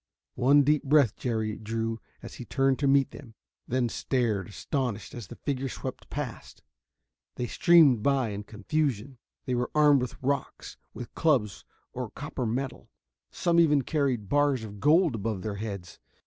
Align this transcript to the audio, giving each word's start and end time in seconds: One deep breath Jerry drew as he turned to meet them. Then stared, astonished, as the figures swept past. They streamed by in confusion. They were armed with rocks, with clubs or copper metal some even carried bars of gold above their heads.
One 0.33 0.63
deep 0.63 0.81
breath 0.83 1.15
Jerry 1.15 1.57
drew 1.57 1.99
as 2.23 2.33
he 2.41 2.45
turned 2.45 2.79
to 2.79 2.87
meet 2.87 3.11
them. 3.11 3.35
Then 3.67 3.87
stared, 3.87 4.47
astonished, 4.49 5.13
as 5.13 5.27
the 5.27 5.35
figures 5.35 5.73
swept 5.73 6.09
past. 6.09 6.63
They 7.35 7.45
streamed 7.45 8.01
by 8.01 8.29
in 8.29 8.45
confusion. 8.45 9.19
They 9.45 9.53
were 9.53 9.69
armed 9.75 10.01
with 10.01 10.17
rocks, 10.23 10.75
with 10.95 11.13
clubs 11.13 11.65
or 11.93 12.09
copper 12.09 12.47
metal 12.47 12.89
some 13.29 13.59
even 13.59 13.83
carried 13.83 14.27
bars 14.27 14.63
of 14.63 14.79
gold 14.79 15.13
above 15.13 15.43
their 15.43 15.57
heads. 15.57 15.99